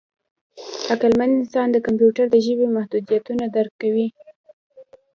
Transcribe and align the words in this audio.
عقلمن 0.93 1.29
انسان 1.39 1.67
د 1.71 1.77
کمپیوټر 1.87 2.25
د 2.31 2.35
ژبې 2.45 2.67
محدودیتونه 2.75 3.43
درک 3.55 3.73
کوي. 3.81 4.07